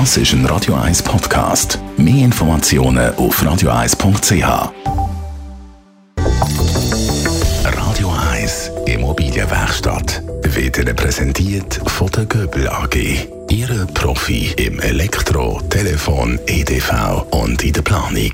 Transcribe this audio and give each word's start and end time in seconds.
Das 0.00 0.16
ist 0.16 0.32
ein 0.32 0.44
Radio 0.46 0.74
1 0.74 1.04
Podcast. 1.04 1.78
Mehr 1.96 2.24
Informationen 2.24 3.14
auf 3.14 3.40
radio1.ch. 3.40 4.72
Radio 7.62 8.12
1 8.32 8.72
Immobilienwerkstatt 8.86 10.20
wird 10.42 10.78
Ihnen 10.78 10.96
präsentiert 10.96 11.80
von 11.86 12.08
der 12.08 12.24
Göbel 12.24 12.68
AG. 12.68 12.96
Ihre 13.48 13.86
Profi 13.86 14.52
im 14.56 14.80
Elektro, 14.80 15.60
Telefon, 15.70 16.40
EDV 16.48 17.26
und 17.30 17.62
in 17.62 17.72
der 17.72 17.82
Planung. 17.82 18.32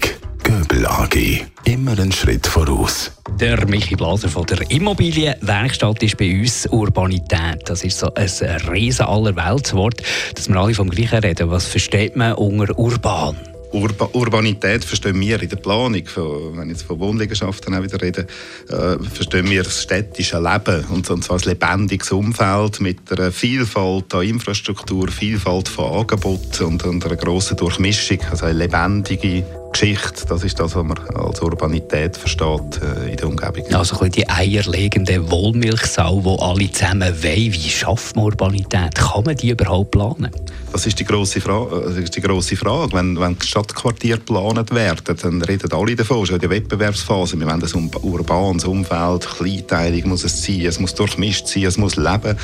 Göbel 0.50 0.84
AG. 0.84 1.46
Immer 1.64 1.92
einen 1.92 2.10
Schritt 2.10 2.44
voraus. 2.44 3.12
Der 3.38 3.68
Michi 3.68 3.94
Blaser 3.94 4.28
von 4.28 4.44
der 4.46 4.68
Immobilienwerkstatt 4.68 6.02
ist 6.02 6.16
bei 6.16 6.40
uns 6.40 6.66
Urbanität. 6.66 7.62
Das 7.66 7.84
ist 7.84 8.00
so 8.00 8.12
ein 8.12 8.28
riesen 8.68 9.06
Allerweltswort, 9.06 10.02
dass 10.34 10.48
wir 10.48 10.56
alle 10.56 10.74
vom 10.74 10.90
Gleichen 10.90 11.20
reden. 11.20 11.50
Was 11.50 11.66
versteht 11.66 12.16
man 12.16 12.32
unter 12.32 12.76
urban? 12.76 13.36
Urba 13.72 14.08
Urbanität 14.12 14.84
verstehen 14.84 15.20
wir 15.20 15.40
in 15.40 15.48
der 15.48 15.56
Planung, 15.56 16.04
von, 16.06 16.56
wenn 16.56 16.64
ich 16.64 16.76
jetzt 16.76 16.82
von 16.82 16.98
Wohnliegenschaften 16.98 17.74
auch 17.74 17.82
wieder 17.82 18.00
rede, 18.00 18.26
äh, 18.68 18.98
verstehen 19.12 19.48
wir 19.48 19.62
das 19.62 19.82
städtische 19.82 20.38
Leben 20.38 20.84
und, 20.86 21.06
zwar 21.06 21.36
ein 21.36 21.42
lebendiges 21.44 22.10
Umfeld 22.10 22.80
mit 22.80 22.98
einer 23.10 23.30
Vielfalt 23.30 24.14
an 24.14 24.22
Infrastruktur, 24.22 25.08
Vielfalt 25.08 25.68
von 25.68 26.00
Angeboten 26.00 26.64
und, 26.64 26.84
und 26.84 27.04
einer 27.04 27.16
grossen 27.16 27.56
Durchmischung, 27.56 28.18
also 28.30 28.46
eine 28.46 28.58
lebendige 28.58 29.44
Geschichte, 29.72 30.26
das 30.28 30.42
ist 30.42 30.58
das, 30.58 30.74
was 30.74 30.84
man 30.84 30.98
als 31.14 31.40
Urbanität 31.40 32.16
versteht 32.16 32.80
äh, 32.82 33.10
in 33.10 33.16
der 33.16 33.28
Umgebung. 33.28 33.64
Also 33.72 34.04
die 34.08 34.28
eierlegende 34.28 35.30
Wollmilchsau, 35.30 36.20
die 36.20 36.42
alle 36.42 36.72
zusammen 36.72 37.22
wollen. 37.22 37.52
Wie 37.52 37.70
schafft 37.70 38.16
man 38.16 38.24
Urbanität? 38.26 38.96
Kann 38.96 39.24
man 39.24 39.36
die 39.36 39.50
überhaupt 39.50 39.92
planen? 39.92 40.30
Das 40.72 40.86
ist 40.86 41.00
die 41.00 41.04
grosse 41.04 41.40
Frage. 41.40 41.82
Das 41.84 41.96
ist 41.96 42.14
die 42.14 42.20
grosse 42.20 42.56
Frage. 42.56 42.92
Wenn, 42.92 43.18
wenn 43.18 43.36
Stadtquartiere 43.40 44.18
geplant 44.18 44.72
werden, 44.72 45.16
dann 45.20 45.42
reden 45.42 45.72
alle 45.72 45.96
davon, 45.96 46.24
schon 46.24 46.36
in 46.36 46.40
der 46.40 46.50
Wettbewerbsphase, 46.50 47.38
wir 47.38 47.46
wollen 47.46 47.62
ein 47.62 47.90
urbanes 48.02 48.64
Umfeld, 48.64 49.28
kleinteilig 49.28 50.06
muss 50.06 50.24
es 50.24 50.44
sein, 50.44 50.62
es 50.62 50.78
muss 50.78 50.94
durchmischt 50.94 51.48
sein, 51.48 51.64
es 51.64 51.76
muss 51.76 51.96
leben. 51.96 52.36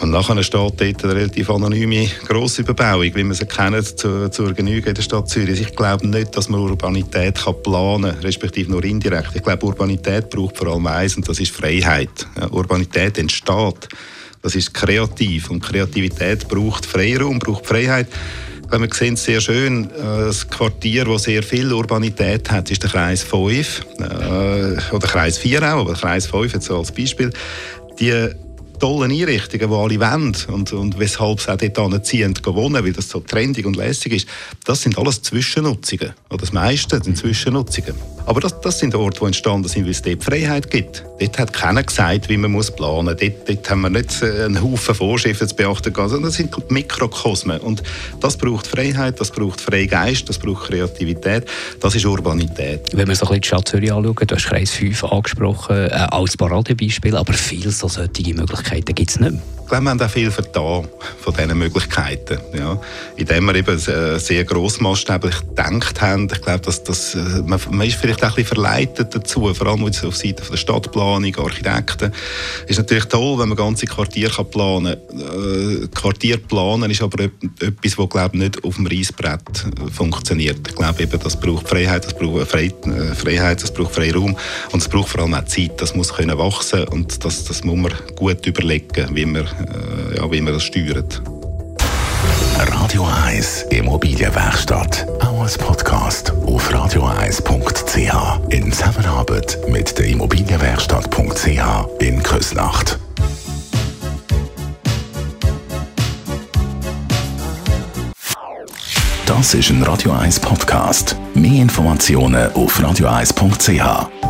Und 0.00 0.10
nachher 0.10 0.42
steht 0.42 0.54
dort 0.54 1.04
eine 1.04 1.14
relativ 1.14 1.50
anonyme 1.50 2.08
Grossüberbauung, 2.26 3.14
wie 3.14 3.24
wir 3.24 3.34
sie 3.34 3.44
kennen, 3.44 3.84
zu, 3.84 4.30
zur 4.30 4.54
Genüge 4.54 4.88
in 4.88 4.94
der 4.94 5.02
Stadt 5.02 5.28
Zürich. 5.28 5.60
Ich 5.60 5.76
glaube 5.76 6.06
nicht, 6.06 6.36
dass 6.36 6.48
man 6.48 6.60
Urbanität 6.60 7.34
kann 7.34 7.62
planen 7.62 8.12
kann, 8.12 8.20
respektive 8.20 8.70
nur 8.70 8.84
indirekt. 8.84 9.32
Ich 9.34 9.42
glaube, 9.42 9.66
Urbanität 9.66 10.30
braucht 10.30 10.56
vor 10.56 10.68
allem 10.68 10.86
eins, 10.86 11.16
und 11.16 11.28
das 11.28 11.40
ist 11.40 11.52
Freiheit. 11.52 12.26
Urbanität 12.50 13.18
entsteht. 13.18 13.88
Das 14.42 14.54
ist 14.54 14.72
kreativ 14.72 15.50
und 15.50 15.60
Kreativität 15.60 16.48
braucht 16.48 16.86
Freiraum, 16.86 17.38
braucht 17.38 17.66
Freiheit. 17.66 18.08
Wir 18.70 18.88
sehen 18.92 19.14
es 19.14 19.24
sehr 19.24 19.40
schön, 19.40 19.90
äh, 19.90 20.26
das 20.26 20.48
Quartier, 20.48 21.04
das 21.04 21.24
sehr 21.24 21.42
viel 21.42 21.72
Urbanität 21.72 22.50
hat, 22.50 22.70
ist 22.70 22.82
der 22.84 22.90
Kreis 22.90 23.22
5, 23.22 23.84
äh, 23.98 24.94
oder 24.94 25.08
Kreis 25.08 25.38
4 25.38 25.62
auch, 25.62 25.80
aber 25.80 25.94
Kreis 25.94 26.26
5 26.26 26.54
jetzt 26.54 26.70
als 26.70 26.92
Beispiel. 26.92 27.32
Die 27.98 28.30
tollen 28.80 29.12
Einrichtungen, 29.12 29.68
die 29.70 29.76
alle 29.76 30.00
wollen 30.00 30.36
und, 30.48 30.72
und 30.72 30.98
weshalb 30.98 31.40
sie 31.40 31.52
auch 31.52 31.56
dort 31.56 31.78
anziehen 31.78 32.34
wohnen, 32.44 32.84
weil 32.84 32.92
das 32.92 33.08
so 33.08 33.20
trendig 33.20 33.66
und 33.66 33.76
lässig 33.76 34.12
ist, 34.12 34.28
das 34.64 34.82
sind 34.82 34.98
alles 34.98 35.22
Zwischennutzungen. 35.22 36.14
Oder 36.30 36.38
das 36.38 36.52
meiste 36.52 37.02
sind 37.02 37.16
Zwischennutzungen. 37.16 37.94
Aber 38.26 38.40
das, 38.40 38.60
das 38.60 38.78
sind 38.78 38.94
Orte, 38.94 39.20
die 39.20 39.26
entstanden 39.26 39.68
sind, 39.68 39.84
weil 39.84 39.90
es 39.90 40.02
dort 40.02 40.22
Freiheit 40.22 40.70
gibt. 40.70 41.04
Dort 41.18 41.38
hat 41.38 41.52
keiner 41.52 41.82
gesagt, 41.82 42.28
wie 42.28 42.36
man 42.36 42.52
muss 42.52 42.70
planen 42.70 43.06
muss. 43.06 43.16
Dort, 43.16 43.48
dort 43.48 43.70
haben 43.70 43.80
wir 43.82 43.90
nicht 43.90 44.22
äh, 44.22 44.44
einen 44.44 44.62
Haufen 44.62 44.94
Vorschriften 44.94 45.48
zu 45.48 45.54
beachten, 45.56 45.92
sondern 45.94 46.22
das 46.24 46.34
sind 46.34 46.70
Mikrokosmen. 46.70 47.60
Und 47.60 47.82
das 48.20 48.36
braucht 48.36 48.66
Freiheit, 48.66 49.20
das 49.20 49.30
braucht 49.30 49.60
Freigeist, 49.60 50.28
das 50.28 50.38
braucht 50.38 50.68
Kreativität, 50.68 51.46
das 51.80 51.94
ist 51.94 52.04
Urbanität. 52.04 52.82
Wenn 52.92 53.08
wir 53.08 53.16
so 53.16 53.26
ein 53.26 53.28
bisschen 53.28 53.40
die 53.40 53.48
Stadt 53.48 53.68
Zürich 53.68 53.92
anschauen, 53.92 54.26
du 54.26 54.34
hast 54.34 54.46
Kreis 54.46 54.70
5 54.70 55.04
angesprochen 55.04 55.76
äh, 55.76 55.90
als 55.90 56.36
Paradebeispiel, 56.36 57.16
aber 57.16 57.32
viele 57.32 57.70
so 57.70 57.88
solche 57.88 58.34
Möglichkeiten 58.34 58.69
gibt 58.94 59.10
es 59.10 59.20
nicht 59.20 59.32
mehr 59.32 59.40
glaube, 59.70 59.84
wir 59.84 59.90
haben 59.90 60.02
auch 60.02 60.10
viel 60.10 60.30
vertan 60.30 60.88
von 61.20 61.34
diesen 61.34 61.56
Möglichkeiten. 61.56 62.38
Ja. 62.52 62.78
Indem 63.16 63.46
wir 63.46 63.54
eben 63.54 63.78
sehr 63.78 64.44
grossmaßstablich 64.44 65.40
gedacht 65.40 66.00
haben. 66.00 66.28
Ich 66.30 66.42
glaube, 66.42 66.60
dass, 66.60 66.82
dass, 66.82 67.14
äh, 67.14 67.42
man, 67.46 67.60
man 67.70 67.86
ist 67.86 67.96
vielleicht 67.96 68.22
auch 68.22 68.30
ein 68.30 68.34
bisschen 68.34 68.56
verleitet 68.56 69.14
dazu, 69.14 69.52
vor 69.54 69.66
allem 69.68 69.84
auf 69.84 70.16
Seite 70.16 70.42
der 70.50 70.56
Stadtplanung, 70.56 71.34
Architekten. 71.36 72.12
Es 72.64 72.70
ist 72.70 72.78
natürlich 72.78 73.06
toll, 73.06 73.38
wenn 73.38 73.48
man 73.48 73.56
ganze 73.56 73.86
Quartiere 73.86 74.32
kann 74.32 74.50
planen 74.50 74.96
kann. 75.08 75.84
Äh, 75.84 75.86
Quartier 75.94 76.38
planen 76.38 76.90
ist 76.90 77.02
aber 77.02 77.24
etwas, 77.24 77.96
das 77.96 78.08
glaube 78.08 78.38
nicht 78.38 78.62
auf 78.64 78.74
dem 78.74 78.86
Reisbrett 78.86 79.40
äh, 79.64 79.90
funktioniert. 79.90 80.66
Ich 80.68 80.74
glaube 80.74 81.02
eben, 81.02 81.20
das 81.20 81.38
braucht 81.38 81.68
Freiheit, 81.68 82.04
das 82.04 82.14
braucht 82.14 82.48
Freiheit, 82.50 83.62
das 83.62 83.72
braucht 83.72 83.94
Freiraum 83.94 84.36
und 84.72 84.82
es 84.82 84.88
braucht 84.88 85.10
vor 85.10 85.22
allem 85.22 85.34
auch 85.34 85.44
Zeit. 85.44 85.80
Das 85.80 85.94
muss 85.94 86.12
können 86.12 86.36
wachsen 86.36 86.84
und 86.88 87.24
das, 87.24 87.44
das 87.44 87.62
muss 87.62 87.76
man 87.76 87.92
gut 88.16 88.44
überlegen, 88.60 89.16
wie 89.16 89.26
man 89.26 89.42
äh, 89.44 90.16
ja, 90.16 90.30
wie 90.30 90.40
man 90.40 90.52
das 90.52 90.62
steuert. 90.62 91.22
Radio 92.58 93.06
1 93.26 93.62
Immobilienwerkstatt. 93.70 95.06
Auch 95.20 95.42
als 95.42 95.56
Podcast 95.56 96.32
auf 96.46 96.70
radio1.ch. 96.70 98.52
In 98.52 98.70
Zusammenarbeit 98.70 99.58
mit 99.68 99.96
der 99.98 100.06
Immobilienwerkstatt.ch 100.06 101.48
in 102.00 102.22
Küsnacht. 102.22 102.98
Das 109.24 109.54
ist 109.54 109.70
ein 109.70 109.82
Radio 109.84 110.12
1 110.12 110.40
Podcast. 110.40 111.16
Mehr 111.34 111.62
Informationen 111.62 112.52
auf 112.52 112.78
radio1.ch. 112.78 114.29